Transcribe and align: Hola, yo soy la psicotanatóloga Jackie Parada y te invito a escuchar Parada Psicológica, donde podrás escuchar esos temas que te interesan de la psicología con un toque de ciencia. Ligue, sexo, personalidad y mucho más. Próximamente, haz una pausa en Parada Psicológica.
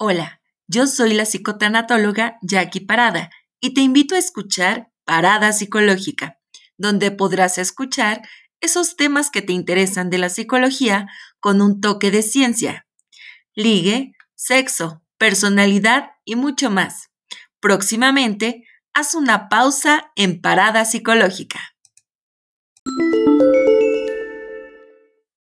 Hola, 0.00 0.40
yo 0.68 0.86
soy 0.86 1.12
la 1.12 1.24
psicotanatóloga 1.24 2.38
Jackie 2.40 2.78
Parada 2.78 3.30
y 3.60 3.74
te 3.74 3.80
invito 3.80 4.14
a 4.14 4.18
escuchar 4.18 4.92
Parada 5.04 5.52
Psicológica, 5.52 6.38
donde 6.76 7.10
podrás 7.10 7.58
escuchar 7.58 8.22
esos 8.60 8.94
temas 8.94 9.28
que 9.28 9.42
te 9.42 9.52
interesan 9.52 10.08
de 10.08 10.18
la 10.18 10.28
psicología 10.28 11.08
con 11.40 11.60
un 11.60 11.80
toque 11.80 12.12
de 12.12 12.22
ciencia. 12.22 12.86
Ligue, 13.56 14.12
sexo, 14.36 15.02
personalidad 15.18 16.10
y 16.24 16.36
mucho 16.36 16.70
más. 16.70 17.10
Próximamente, 17.58 18.68
haz 18.94 19.16
una 19.16 19.48
pausa 19.48 20.12
en 20.14 20.40
Parada 20.40 20.84
Psicológica. 20.84 21.58